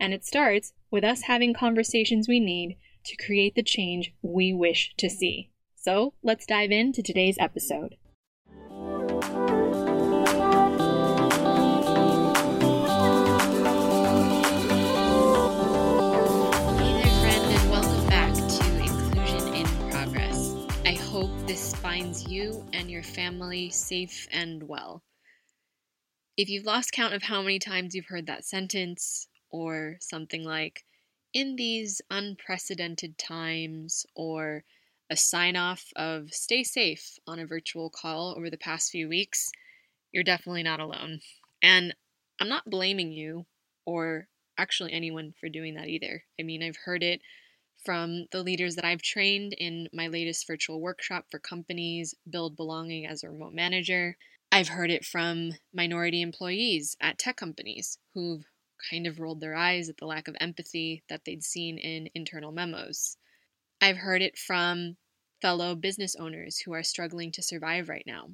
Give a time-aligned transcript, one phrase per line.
[0.00, 4.92] And it starts with us having conversations we need to create the change we wish
[4.98, 5.50] to see.
[5.76, 7.96] So let's dive into today's episode.
[16.78, 20.54] Hey there, friends, and welcome back to Inclusion in Progress.
[20.84, 25.02] I hope this finds you and your family safe and well.
[26.36, 30.84] If you've lost count of how many times you've heard that sentence, or something like,
[31.32, 34.64] in these unprecedented times, or
[35.08, 39.52] a sign off of stay safe on a virtual call over the past few weeks,
[40.10, 41.20] you're definitely not alone.
[41.62, 41.94] And
[42.40, 43.46] I'm not blaming you
[43.86, 44.26] or
[44.58, 46.24] actually anyone for doing that either.
[46.40, 47.20] I mean, I've heard it
[47.84, 53.06] from the leaders that I've trained in my latest virtual workshop for companies, Build Belonging
[53.06, 54.16] as a remote manager.
[54.50, 58.44] I've heard it from minority employees at tech companies who've
[58.90, 62.52] kind of rolled their eyes at the lack of empathy that they'd seen in internal
[62.52, 63.16] memos.
[63.80, 64.96] I've heard it from
[65.42, 68.30] fellow business owners who are struggling to survive right now.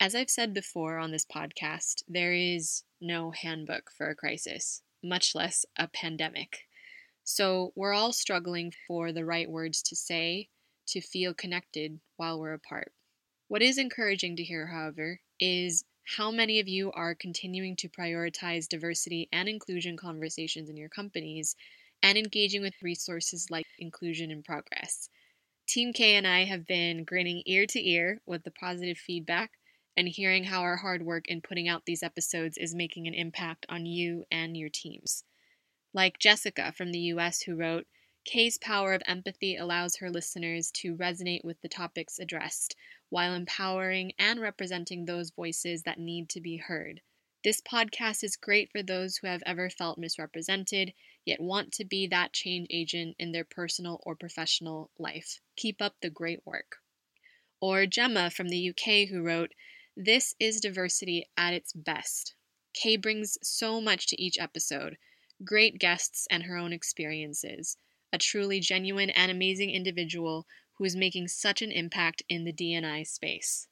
[0.00, 5.34] As I've said before on this podcast, there is no handbook for a crisis, much
[5.34, 6.60] less a pandemic.
[7.24, 10.48] So we're all struggling for the right words to say
[10.88, 12.92] to feel connected while we're apart.
[13.48, 15.84] What is encouraging to hear, however, is
[16.16, 21.54] how many of you are continuing to prioritize diversity and inclusion conversations in your companies
[22.02, 25.10] and engaging with resources like Inclusion in Progress.
[25.66, 29.50] Team Kay and I have been grinning ear to ear with the positive feedback
[29.98, 33.66] and hearing how our hard work in putting out these episodes is making an impact
[33.68, 35.24] on you and your teams.
[35.92, 37.86] Like Jessica from the US, who wrote,
[38.24, 42.76] Kay's power of empathy allows her listeners to resonate with the topics addressed,
[43.10, 47.00] while empowering and representing those voices that need to be heard.
[47.44, 50.92] This podcast is great for those who have ever felt misrepresented,
[51.24, 55.40] yet want to be that change agent in their personal or professional life.
[55.56, 56.78] Keep up the great work.
[57.60, 59.52] Or Gemma from the UK, who wrote,
[59.96, 62.34] This is diversity at its best.
[62.74, 64.98] Kay brings so much to each episode
[65.44, 67.76] great guests and her own experiences.
[68.12, 70.46] A truly genuine and amazing individual
[70.78, 73.66] who is making such an impact in the DNI space.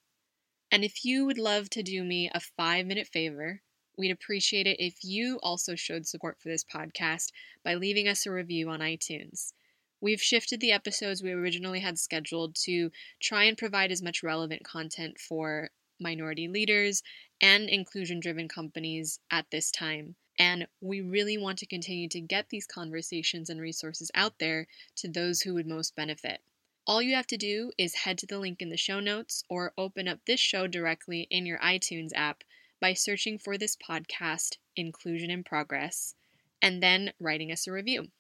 [0.71, 3.63] And if you would love to do me a five minute favor,
[3.97, 7.31] we'd appreciate it if you also showed support for this podcast
[7.65, 9.53] by leaving us a review on iTunes.
[10.01, 12.91] We've shifted the episodes we originally had scheduled to
[13.21, 17.03] try and provide as much relevant content for minority leaders
[17.41, 20.17] and inclusion driven companies at this time.
[20.39, 25.09] And we really want to continue to get these conversations and resources out there to
[25.09, 26.41] those who would most benefit.
[26.89, 29.73] All you have to do is head to the link in the show notes or
[29.77, 32.45] open up this show directly in your iTunes app
[32.81, 36.15] by searching for this podcast, Inclusion in Progress,
[36.63, 38.13] and then writing us a review.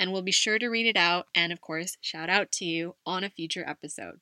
[0.00, 2.96] And we'll be sure to read it out and, of course, shout out to you
[3.06, 4.20] on a future episode.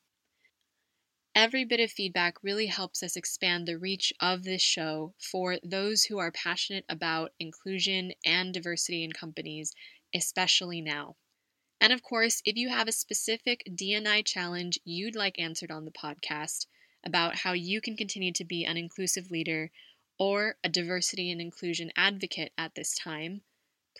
[1.34, 6.04] Every bit of feedback really helps us expand the reach of this show for those
[6.04, 9.72] who are passionate about inclusion and diversity in companies,
[10.14, 11.16] especially now.
[11.80, 15.90] And of course, if you have a specific DNI challenge you'd like answered on the
[15.90, 16.66] podcast
[17.04, 19.70] about how you can continue to be an inclusive leader
[20.18, 23.42] or a diversity and inclusion advocate at this time,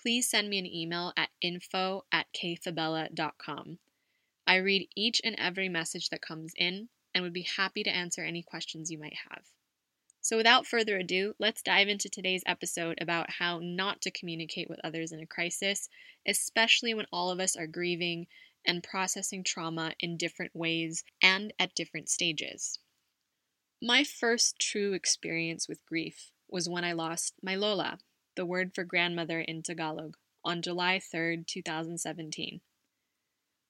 [0.01, 3.79] please send me an email at info at kfabella.com.
[4.47, 8.23] I read each and every message that comes in and would be happy to answer
[8.23, 9.45] any questions you might have.
[10.27, 14.81] So, without further ado, let's dive into today's episode about how not to communicate with
[14.83, 15.89] others in a crisis,
[16.27, 18.27] especially when all of us are grieving
[18.67, 22.81] and processing trauma in different ways and at different stages.
[23.81, 28.01] My first true experience with grief was when I lost my Lola,
[28.35, 32.63] the word for grandmother in Tagalog, on July 3rd, 2017.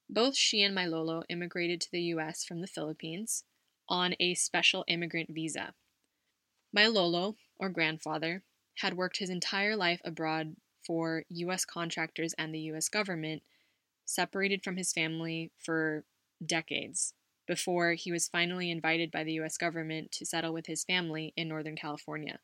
[0.08, 3.44] Both she and my Lolo immigrated to the US from the Philippines
[3.90, 5.74] on a special immigrant visa.
[6.76, 8.44] My Lolo, or grandfather,
[8.80, 10.56] had worked his entire life abroad
[10.86, 13.42] for US contractors and the US government,
[14.04, 16.04] separated from his family for
[16.44, 17.14] decades
[17.46, 21.48] before he was finally invited by the US government to settle with his family in
[21.48, 22.40] Northern California.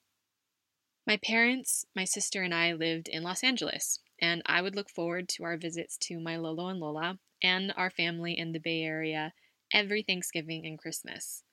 [1.06, 5.28] My parents, my sister, and I lived in Los Angeles, and I would look forward
[5.30, 9.34] to our visits to my Lolo and Lola and our family in the Bay Area
[9.74, 11.44] every Thanksgiving and Christmas.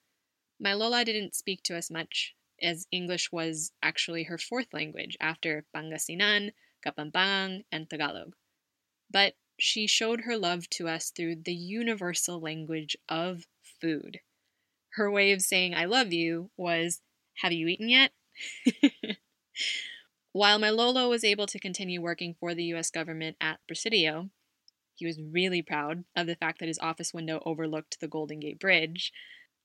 [0.58, 5.64] My Lola didn't speak to us much, as English was actually her fourth language after
[5.74, 6.52] Pangasinan,
[6.84, 8.34] Kapampangan, and Tagalog.
[9.10, 13.46] But she showed her love to us through the universal language of
[13.80, 14.20] food.
[14.94, 17.02] Her way of saying I love you was,
[17.42, 18.12] Have you eaten yet?
[20.32, 24.30] While my Lolo was able to continue working for the US government at Presidio,
[24.94, 28.60] he was really proud of the fact that his office window overlooked the Golden Gate
[28.60, 29.12] Bridge.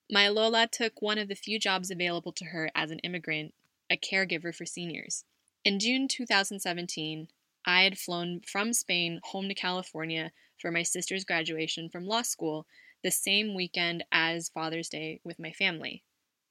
[0.10, 3.56] My Lola took one of the few jobs available to her as an immigrant,
[3.90, 5.26] a caregiver for seniors.
[5.64, 7.28] In June 2017,
[7.66, 12.68] I had flown from Spain home to California for my sister's graduation from law school
[13.02, 16.04] the same weekend as Father's Day with my family.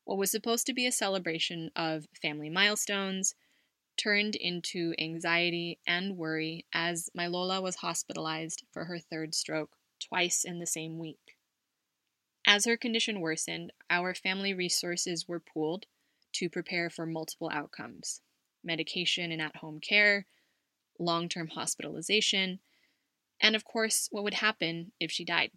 [0.04, 3.36] What was supposed to be a celebration of family milestones
[3.96, 10.44] turned into anxiety and worry as my Lola was hospitalized for her third stroke twice
[10.44, 11.33] in the same week.
[12.46, 15.86] As her condition worsened, our family resources were pooled
[16.34, 18.20] to prepare for multiple outcomes
[18.62, 20.26] medication and at home care,
[20.98, 22.60] long term hospitalization,
[23.40, 25.50] and of course, what would happen if she died.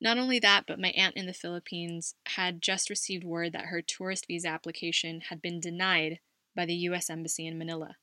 [0.00, 3.82] Not only that, but my aunt in the Philippines had just received word that her
[3.82, 6.20] tourist visa application had been denied
[6.54, 7.10] by the U.S.
[7.10, 7.96] Embassy in Manila.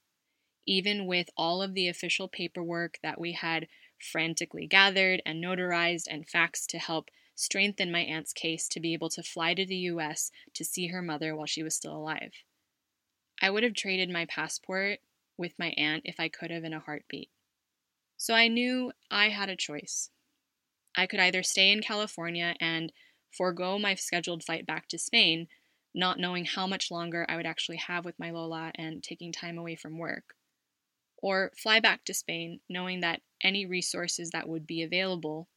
[0.66, 3.68] Even with all of the official paperwork that we had
[4.00, 7.10] frantically gathered and notarized and faxed to help
[7.42, 10.30] strengthen my aunt's case to be able to fly to the U.S.
[10.54, 12.34] to see her mother while she was still alive.
[13.42, 15.00] I would have traded my passport
[15.38, 17.32] with my aunt if I could have in a heartbeat.
[18.16, 20.12] So I knew I had a choice.
[20.96, 22.94] I could either stay in California and
[23.32, 25.48] forego my scheduled flight back to Spain,
[25.96, 29.58] not knowing how much longer I would actually have with my Lola and taking time
[29.58, 30.36] away from work,
[31.18, 35.48] or fly back to Spain knowing that any resources that would be available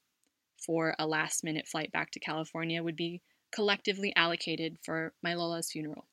[0.65, 3.21] for a last minute flight back to California would be
[3.53, 6.07] collectively allocated for my Lola's funeral.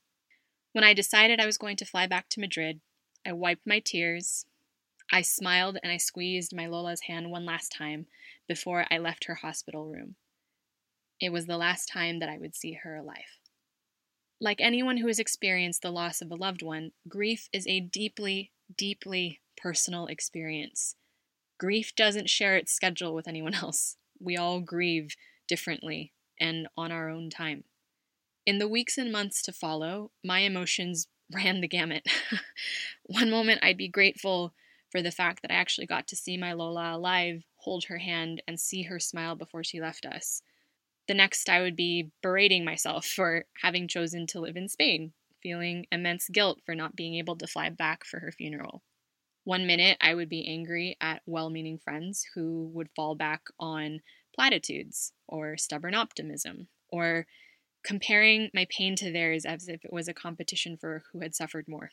[0.73, 2.81] When I decided I was going to fly back to Madrid,
[3.25, 4.45] I wiped my tears.
[5.11, 8.05] I smiled and I squeezed my Lola's hand one last time
[8.47, 10.15] before I left her hospital room.
[11.19, 13.37] It was the last time that I would see her alive.
[14.39, 18.51] Like anyone who has experienced the loss of a loved one, grief is a deeply,
[18.75, 20.95] deeply personal experience.
[21.59, 23.97] Grief doesn't share its schedule with anyone else.
[24.21, 25.15] We all grieve
[25.47, 27.63] differently and on our own time.
[28.45, 32.05] In the weeks and months to follow, my emotions ran the gamut.
[33.03, 34.53] One moment I'd be grateful
[34.91, 38.43] for the fact that I actually got to see my Lola alive, hold her hand,
[38.47, 40.41] and see her smile before she left us.
[41.07, 45.85] The next, I would be berating myself for having chosen to live in Spain, feeling
[45.91, 48.83] immense guilt for not being able to fly back for her funeral.
[49.43, 54.01] One minute, I would be angry at well meaning friends who would fall back on
[54.35, 57.25] platitudes or stubborn optimism, or
[57.83, 61.67] comparing my pain to theirs as if it was a competition for who had suffered
[61.67, 61.91] more.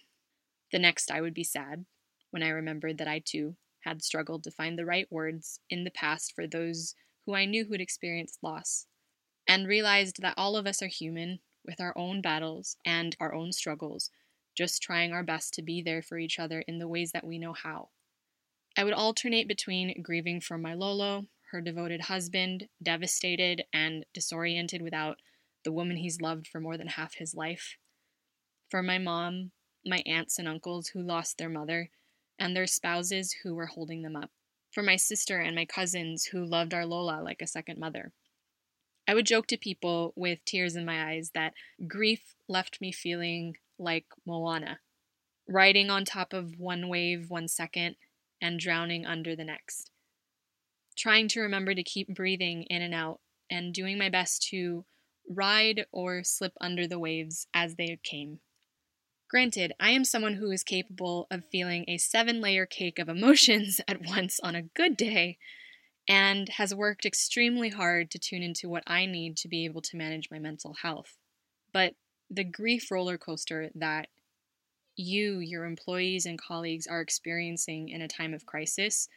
[0.72, 1.86] The next, I would be sad
[2.30, 5.90] when I remembered that I too had struggled to find the right words in the
[5.90, 8.86] past for those who I knew who had experienced loss,
[9.46, 13.52] and realized that all of us are human with our own battles and our own
[13.52, 14.10] struggles,
[14.58, 17.38] just trying our best to be there for each other in the ways that we
[17.38, 17.90] know how.
[18.76, 25.18] I would alternate between grieving for my Lolo, her devoted husband, devastated and disoriented without
[25.62, 27.76] the woman he's loved for more than half his life.
[28.68, 29.52] For my mom,
[29.86, 31.90] my aunts and uncles who lost their mother,
[32.36, 34.30] and their spouses who were holding them up.
[34.72, 38.12] For my sister and my cousins who loved our Lola like a second mother.
[39.06, 41.54] I would joke to people with tears in my eyes that
[41.86, 44.80] grief left me feeling like Moana,
[45.48, 47.96] riding on top of one wave one second
[48.40, 49.90] and drowning under the next.
[50.96, 53.20] Trying to remember to keep breathing in and out
[53.50, 54.84] and doing my best to
[55.28, 58.40] ride or slip under the waves as they came.
[59.28, 63.80] Granted, I am someone who is capable of feeling a seven layer cake of emotions
[63.88, 65.38] at once on a good day
[66.08, 69.96] and has worked extremely hard to tune into what I need to be able to
[69.96, 71.18] manage my mental health.
[71.72, 71.94] But
[72.30, 74.08] the grief roller coaster that
[74.96, 79.08] you, your employees, and colleagues are experiencing in a time of crisis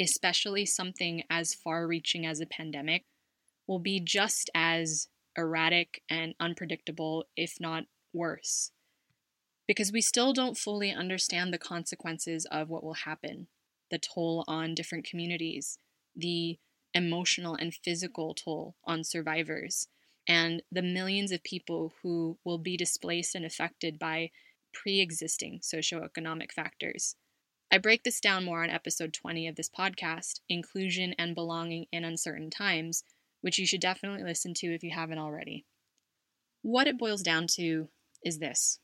[0.00, 3.04] especially something as far reaching as a pandemic,
[3.66, 8.70] will be just as erratic and unpredictable, if not worse.
[9.66, 13.48] Because we still don't fully understand the consequences of what will happen,
[13.90, 15.78] the toll on different communities,
[16.16, 16.58] the
[16.94, 19.88] emotional and physical toll on survivors,
[20.28, 24.30] and the millions of people who will be displaced and affected by
[24.74, 27.16] pre existing socioeconomic factors.
[27.70, 32.04] I break this down more on episode 20 of this podcast, Inclusion and Belonging in
[32.04, 33.04] Uncertain Times,
[33.40, 35.64] which you should definitely listen to if you haven't already.
[36.62, 37.88] What it boils down to
[38.24, 38.80] is this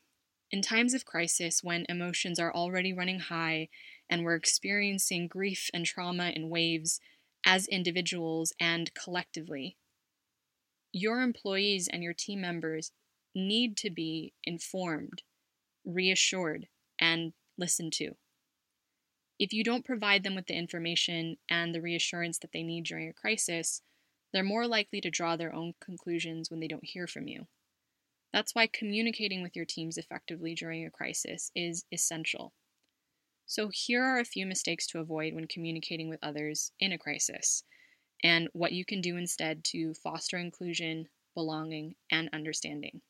[0.51, 3.69] In times of crisis, when emotions are already running high
[4.09, 6.99] and we're experiencing grief and trauma in waves
[7.45, 9.77] as individuals and collectively,
[10.95, 12.93] your employees and your team members
[13.35, 15.23] need to be informed,
[15.83, 18.11] reassured, and listened to.
[19.37, 23.09] If you don't provide them with the information and the reassurance that they need during
[23.09, 23.81] a crisis,
[24.31, 27.47] they're more likely to draw their own conclusions when they don't hear from you.
[28.31, 32.53] That's why communicating with your teams effectively during a crisis is essential.
[33.45, 37.65] So, here are a few mistakes to avoid when communicating with others in a crisis,
[38.23, 43.01] and what you can do instead to foster inclusion, belonging, and understanding.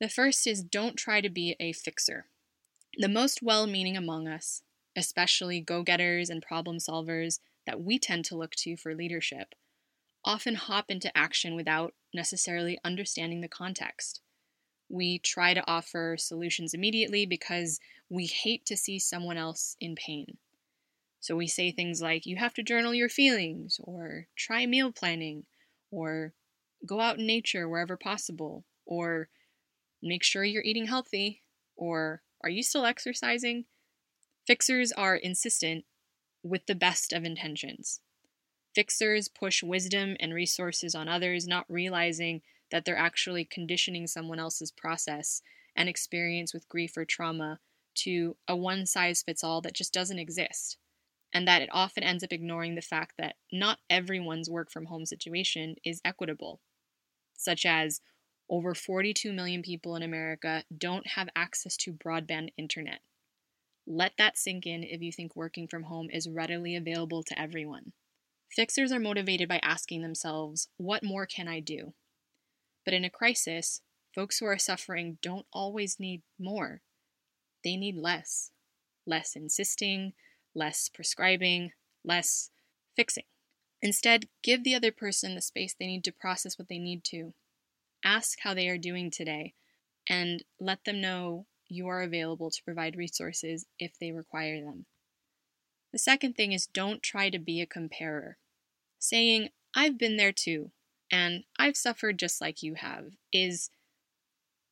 [0.00, 2.26] The first is don't try to be a fixer.
[2.98, 4.62] The most well meaning among us
[4.96, 9.54] especially go getters and problem solvers that we tend to look to for leadership,
[10.24, 14.20] often hop into action without necessarily understanding the context.
[14.88, 20.36] We try to offer solutions immediately because we hate to see someone else in pain.
[21.22, 25.44] So we say things like, you have to journal your feelings, or try meal planning,
[25.92, 26.34] or
[26.84, 29.28] go out in nature wherever possible, or
[30.02, 31.42] make sure you're eating healthy,
[31.76, 33.66] or are you still exercising?
[34.48, 35.84] Fixers are insistent
[36.42, 38.00] with the best of intentions.
[38.74, 44.72] Fixers push wisdom and resources on others, not realizing that they're actually conditioning someone else's
[44.72, 45.40] process
[45.76, 47.60] and experience with grief or trauma
[47.94, 50.78] to a one size fits all that just doesn't exist.
[51.32, 55.06] And that it often ends up ignoring the fact that not everyone's work from home
[55.06, 56.60] situation is equitable,
[57.34, 58.00] such as
[58.50, 63.00] over 42 million people in America don't have access to broadband internet.
[63.86, 67.92] Let that sink in if you think working from home is readily available to everyone.
[68.50, 71.94] Fixers are motivated by asking themselves, What more can I do?
[72.84, 73.80] But in a crisis,
[74.14, 76.82] folks who are suffering don't always need more.
[77.64, 78.50] They need less.
[79.06, 80.12] Less insisting,
[80.54, 81.72] less prescribing,
[82.04, 82.50] less
[82.96, 83.24] fixing.
[83.80, 87.34] Instead, give the other person the space they need to process what they need to.
[88.04, 89.54] Ask how they are doing today
[90.08, 94.86] and let them know you are available to provide resources if they require them.
[95.92, 98.36] The second thing is don't try to be a comparer.
[98.98, 100.70] Saying, I've been there too,
[101.10, 103.70] and I've suffered just like you have, is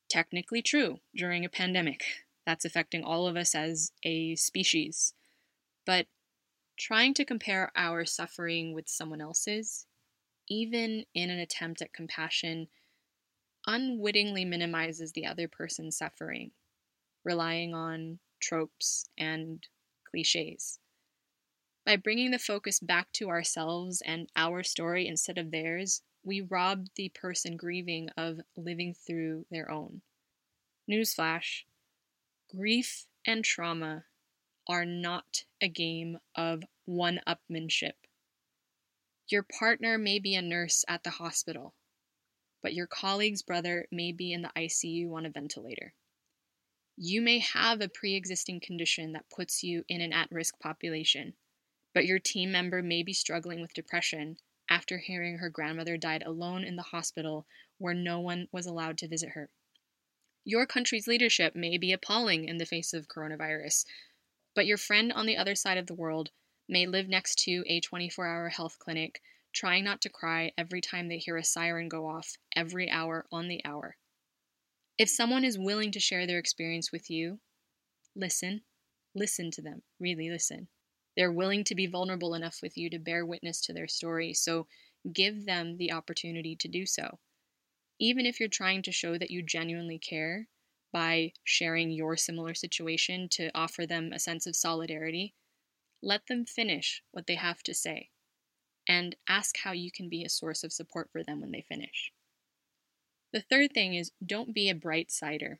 [0.09, 2.03] technically true during a pandemic
[2.45, 5.13] that's affecting all of us as a species.
[5.85, 6.07] But
[6.77, 9.85] trying to compare our suffering with someone else's,
[10.47, 12.67] even in an attempt at compassion,
[13.67, 16.51] unwittingly minimizes the other person's suffering
[17.23, 19.67] relying on tropes and
[20.09, 20.79] cliches.
[21.85, 26.87] By bringing the focus back to ourselves and our story instead of theirs, we rob
[26.95, 30.01] the person grieving of living through their own.
[30.89, 31.63] Newsflash
[32.49, 34.05] grief and trauma
[34.67, 37.93] are not a game of one upmanship.
[39.27, 41.73] Your partner may be a nurse at the hospital,
[42.61, 45.93] but your colleague's brother may be in the ICU on a ventilator.
[46.97, 51.35] You may have a pre existing condition that puts you in an at risk population,
[51.93, 54.37] but your team member may be struggling with depression
[54.69, 59.07] after hearing her grandmother died alone in the hospital where no one was allowed to
[59.07, 59.49] visit her.
[60.43, 63.85] Your country's leadership may be appalling in the face of coronavirus,
[64.53, 66.31] but your friend on the other side of the world
[66.67, 69.21] may live next to a 24 hour health clinic,
[69.53, 73.47] trying not to cry every time they hear a siren go off every hour on
[73.47, 73.97] the hour.
[74.97, 77.39] If someone is willing to share their experience with you,
[78.15, 78.61] listen.
[79.13, 79.81] Listen to them.
[79.99, 80.67] Really listen.
[81.17, 84.67] They're willing to be vulnerable enough with you to bear witness to their story, so
[85.11, 87.19] give them the opportunity to do so.
[87.99, 90.47] Even if you're trying to show that you genuinely care
[90.91, 95.33] by sharing your similar situation to offer them a sense of solidarity,
[96.01, 98.09] let them finish what they have to say
[98.87, 102.11] and ask how you can be a source of support for them when they finish.
[103.31, 105.59] The third thing is don't be a bright sider.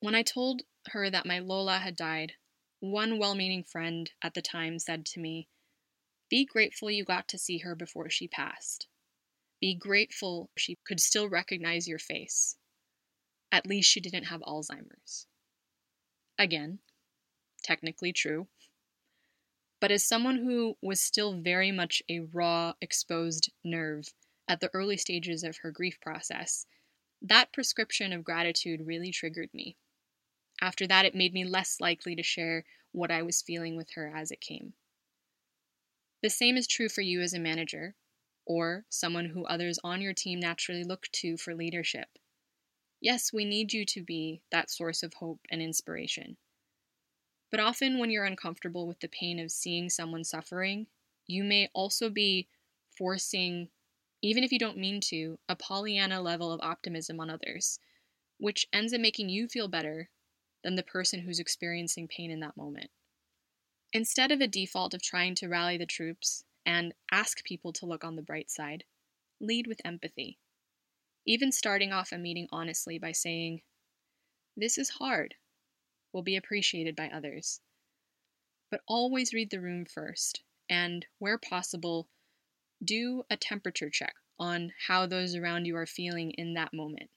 [0.00, 2.32] When I told her that my Lola had died,
[2.80, 5.48] one well meaning friend at the time said to me,
[6.28, 8.88] Be grateful you got to see her before she passed.
[9.60, 12.56] Be grateful she could still recognize your face.
[13.52, 15.26] At least she didn't have Alzheimer's.
[16.38, 16.78] Again,
[17.62, 18.46] technically true.
[19.80, 24.12] But as someone who was still very much a raw, exposed nerve
[24.46, 26.66] at the early stages of her grief process,
[27.22, 29.76] that prescription of gratitude really triggered me.
[30.60, 34.12] After that, it made me less likely to share what I was feeling with her
[34.14, 34.74] as it came.
[36.22, 37.94] The same is true for you as a manager,
[38.44, 42.18] or someone who others on your team naturally look to for leadership.
[43.00, 46.36] Yes, we need you to be that source of hope and inspiration.
[47.50, 50.86] But often, when you're uncomfortable with the pain of seeing someone suffering,
[51.26, 52.48] you may also be
[52.96, 53.70] forcing,
[54.22, 57.78] even if you don't mean to, a Pollyanna level of optimism on others,
[58.38, 60.10] which ends up making you feel better
[60.62, 62.90] than the person who's experiencing pain in that moment.
[63.92, 68.04] Instead of a default of trying to rally the troops and ask people to look
[68.04, 68.84] on the bright side,
[69.40, 70.38] lead with empathy.
[71.26, 73.62] Even starting off a meeting honestly by saying,
[74.56, 75.34] This is hard,
[76.12, 77.60] will be appreciated by others.
[78.70, 82.08] But always read the room first, and, where possible,
[82.82, 87.10] do a temperature check on how those around you are feeling in that moment.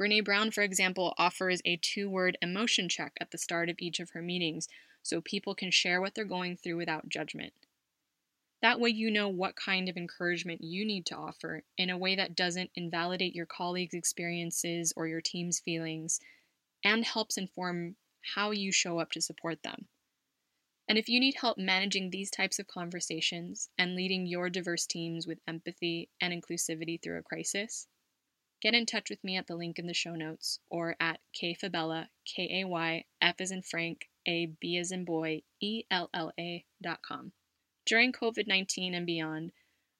[0.00, 4.00] Brene Brown, for example, offers a two word emotion check at the start of each
[4.00, 4.68] of her meetings
[5.02, 7.52] so people can share what they're going through without judgment.
[8.66, 12.16] That way, you know what kind of encouragement you need to offer in a way
[12.16, 16.18] that doesn't invalidate your colleagues' experiences or your team's feelings
[16.82, 17.94] and helps inform
[18.34, 19.86] how you show up to support them.
[20.88, 25.28] And if you need help managing these types of conversations and leading your diverse teams
[25.28, 27.86] with empathy and inclusivity through a crisis,
[28.60, 32.08] get in touch with me at the link in the show notes or at kfabella,
[32.24, 36.32] K A Y, F as in Frank, A B as in boy, E L L
[36.36, 37.30] A dot com.
[37.86, 39.52] During COVID 19 and beyond,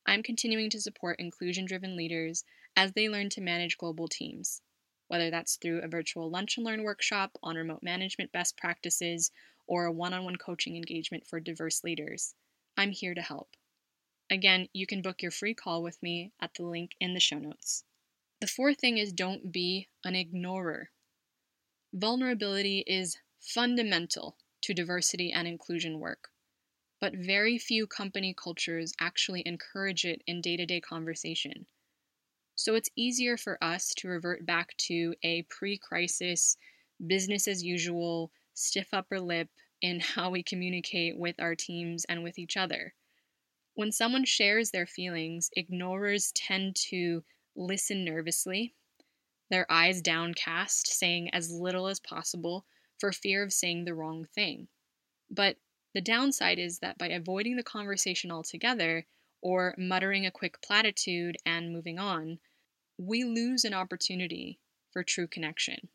[0.05, 4.61] I'm continuing to support inclusion driven leaders as they learn to manage global teams,
[5.07, 9.31] whether that's through a virtual lunch and learn workshop on remote management best practices
[9.69, 12.35] or a one on one coaching engagement for diverse leaders.
[12.77, 13.57] I'm here to help.
[14.29, 17.39] Again, you can book your free call with me at the link in the show
[17.39, 17.85] notes.
[18.41, 20.91] The fourth thing is don't be an ignorer.
[21.93, 26.31] Vulnerability is fundamental to diversity and inclusion work,
[27.07, 31.65] but very few company cultures actually encourage it in day to day conversation.
[32.57, 36.57] So it's easier for us to revert back to a pre crisis,
[37.07, 39.49] business as usual, stiff upper lip
[39.81, 42.93] in how we communicate with our teams and with each other.
[43.75, 47.23] When someone shares their feelings, ignorers tend to
[47.55, 48.75] listen nervously,
[49.49, 52.67] their eyes downcast, saying as little as possible
[52.99, 54.67] for fear of saying the wrong thing.
[55.31, 55.57] But
[55.97, 59.07] the downside is that by avoiding the conversation altogether,
[59.41, 62.39] or muttering a quick platitude and moving on,
[62.99, 65.89] we lose an opportunity for true connection.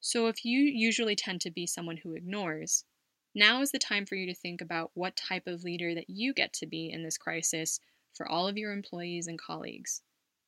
[0.00, 2.86] So, if you usually tend to be someone who ignores,
[3.34, 6.32] now is the time for you to think about what type of leader that you
[6.32, 7.80] get to be in this crisis
[8.14, 10.00] for all of your employees and colleagues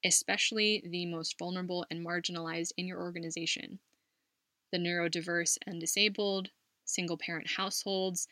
[0.03, 3.79] especially the most vulnerable and marginalized in your organization
[4.73, 6.51] the neurodiverse and disabled,
[6.85, 8.29] single parent households,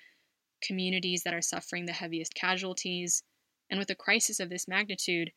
[0.60, 3.22] communities that are suffering the heaviest casualties.
[3.70, 5.32] And with a crisis of this magnitude,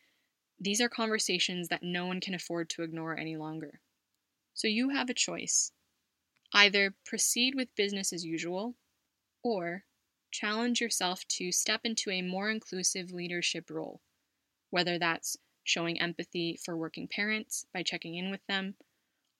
[0.59, 3.81] these are conversations that no one can afford to ignore any longer.
[4.53, 5.71] So you have a choice.
[6.53, 8.75] Either proceed with business as usual,
[9.43, 9.85] or
[10.31, 14.01] challenge yourself to step into a more inclusive leadership role,
[14.69, 18.75] whether that's showing empathy for working parents by checking in with them,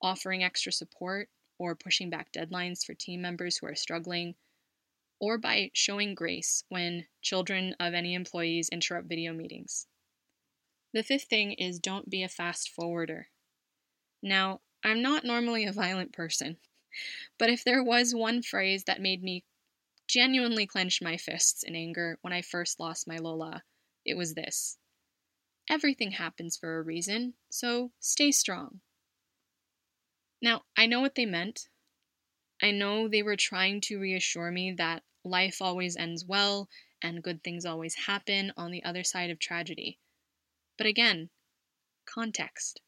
[0.02, 4.36] offering extra support or pushing back deadlines for team members who are struggling,
[5.22, 9.86] or by showing grace when children of any employees interrupt video meetings.
[10.94, 13.30] The fifth thing is don't be a fast forwarder.
[14.24, 16.58] Now, I'm not normally a violent person,
[17.38, 19.46] but if there was one phrase that made me
[20.08, 23.64] genuinely clench my fists in anger when I first lost my Lola,
[24.04, 24.80] it was this
[25.70, 28.82] Everything happens for a reason, so stay strong.
[30.42, 31.70] Now, I know what they meant.
[32.62, 36.70] I know they were trying to reassure me that life always ends well
[37.02, 39.98] and good things always happen on the other side of tragedy.
[40.78, 41.30] But again,
[42.06, 42.82] context.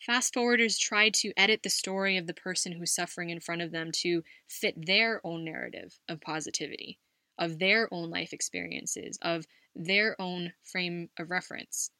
[0.00, 3.72] Fast forwarders try to edit the story of the person who's suffering in front of
[3.72, 6.98] them to fit their own narrative of positivity,
[7.38, 11.90] of their own life experiences, of their own frame of reference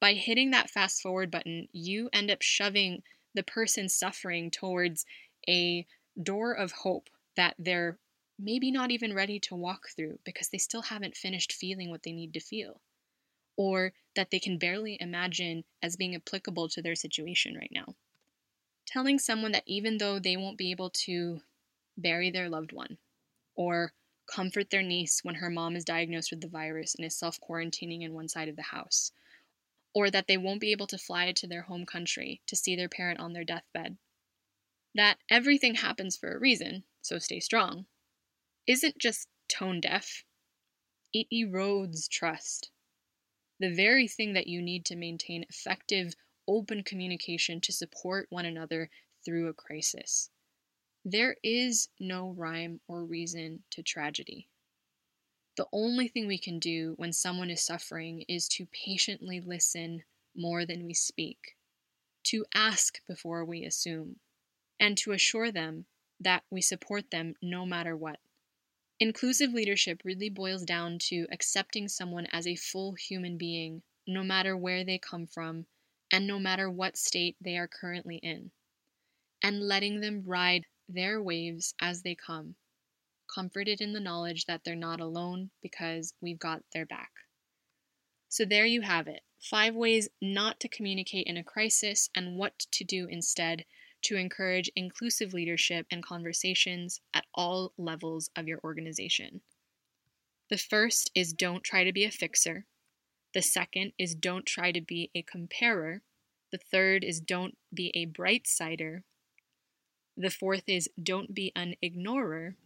[0.00, 3.02] by hitting that fast forward button, you end up shoving
[3.34, 5.04] the person suffering towards
[5.48, 5.86] a
[6.20, 7.98] door of hope that they're
[8.42, 12.12] maybe not even ready to walk through because they still haven't finished feeling what they
[12.12, 12.80] need to feel,
[13.56, 17.94] or that they can barely imagine as being applicable to their situation right now.
[18.86, 21.42] Telling someone that even though they won't be able to
[21.96, 22.98] bury their loved one,
[23.54, 23.92] or
[24.26, 28.02] comfort their niece when her mom is diagnosed with the virus and is self quarantining
[28.02, 29.12] in one side of the house,
[29.94, 32.88] or that they won't be able to fly to their home country to see their
[32.88, 33.98] parent on their deathbed.
[34.94, 37.86] That everything happens for a reason, so stay strong,
[38.66, 40.24] isn't just tone deaf,
[41.12, 42.70] it erodes trust.
[43.58, 46.14] The very thing that you need to maintain effective,
[46.46, 48.90] open communication to support one another
[49.24, 50.30] through a crisis.
[51.04, 54.48] There is no rhyme or reason to tragedy.
[55.56, 60.04] The only thing we can do when someone is suffering is to patiently listen
[60.36, 61.56] more than we speak,
[62.24, 64.20] to ask before we assume,
[64.78, 65.86] and to assure them
[66.20, 68.20] that we support them no matter what.
[69.00, 74.54] Inclusive leadership really boils down to accepting someone as a full human being, no matter
[74.54, 75.64] where they come from
[76.12, 78.50] and no matter what state they are currently in,
[79.42, 82.56] and letting them ride their waves as they come,
[83.32, 87.10] comforted in the knowledge that they're not alone because we've got their back.
[88.28, 92.58] So there you have it five ways not to communicate in a crisis and what
[92.58, 93.64] to do instead
[94.02, 99.40] to encourage inclusive leadership and conversations at all levels of your organization.
[100.48, 102.66] The first is don't try to be a fixer.
[103.34, 106.02] The second is don't try to be a comparer.
[106.50, 109.04] The third is don't be a bright sider.
[110.16, 112.56] The fourth is don't be an ignorer.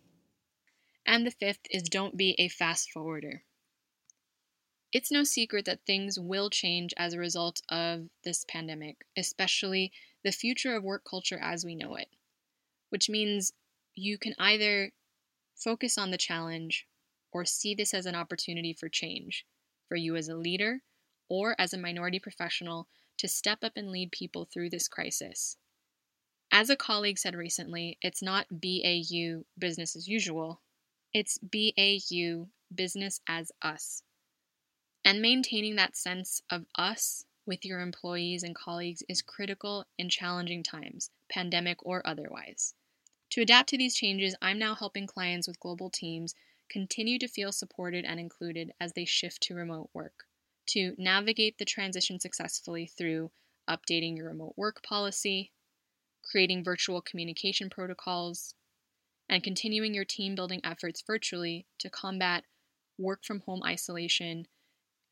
[1.07, 3.42] And the fifth is don't be a fast forwarder.
[4.90, 9.92] It's no secret that things will change as a result of this pandemic, especially
[10.24, 12.08] the future of work culture as we know it,
[12.90, 13.52] which means
[13.94, 14.90] you can either
[15.54, 16.87] focus on the challenge
[17.32, 19.44] or see this as an opportunity for change
[19.88, 20.80] for you as a leader
[21.28, 25.56] or as a minority professional to step up and lead people through this crisis.
[26.50, 30.60] As a colleague said recently, it's not BAU business as usual,
[31.12, 34.02] it's BAU business as us.
[35.04, 40.62] And maintaining that sense of us with your employees and colleagues is critical in challenging
[40.62, 42.74] times, pandemic or otherwise.
[43.30, 46.35] To adapt to these changes, I'm now helping clients with global teams
[46.70, 50.24] continue to feel supported and included as they shift to remote work,
[50.66, 53.30] to navigate the transition successfully through
[53.68, 55.52] updating your remote work policy,
[56.22, 58.54] creating virtual communication protocols,
[59.28, 62.44] and continuing your team building efforts virtually to combat
[62.98, 64.46] work from home isolation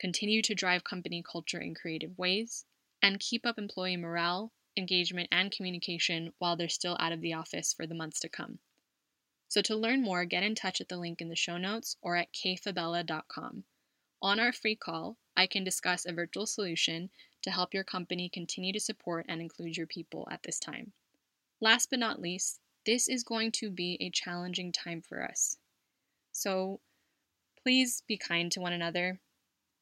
[0.03, 2.65] continue to drive company culture in creative ways,
[3.01, 7.71] and keep up employee morale, engagement, and communication while they're still out of the office
[7.71, 8.59] for the months to come.
[9.47, 12.17] So, to learn more, get in touch at the link in the show notes or
[12.17, 13.63] at kfabella.com.
[14.21, 17.09] On our free call, I can discuss a virtual solution
[17.41, 20.91] to help your company continue to support and include your people at this time.
[21.61, 25.55] Last but not least, this is going to be a challenging time for us.
[26.33, 26.81] So,
[27.61, 29.21] please be kind to one another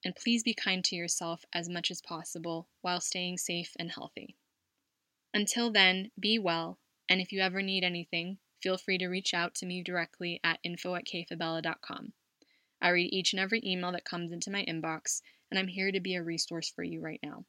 [0.04, 4.36] and please be kind to yourself as much as possible while staying safe and healthy.
[5.34, 9.56] Until then, be well, and if you ever need anything, feel free to reach out
[9.56, 12.14] to me directly at info at kfabella.com.
[12.82, 16.00] I read each and every email that comes into my inbox, and I'm here to
[16.00, 17.46] be a resource for you right now.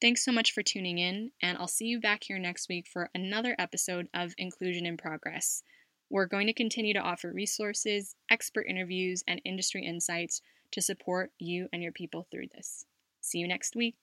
[0.00, 3.08] Thanks so much for tuning in, and I'll see you back here next week for
[3.14, 5.62] another episode of Inclusion in Progress.
[6.10, 10.40] We're going to continue to offer resources, expert interviews, and industry insights
[10.72, 12.86] to support you and your people through this.
[13.20, 13.96] See you next week.